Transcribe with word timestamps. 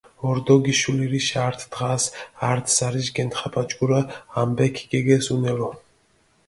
ორდო 0.29 0.55
გიშულირიშ 0.67 1.27
ართი 1.45 1.65
დღას 1.71 2.03
ართი 2.49 2.71
ზარიშ 2.75 3.07
გენთხაფაჯგურა 3.15 4.01
ამბე 4.41 4.65
ქიგეგეს 4.75 5.25
უნელო. 5.35 5.69